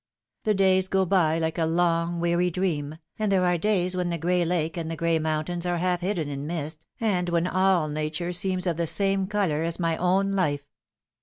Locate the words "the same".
8.77-9.27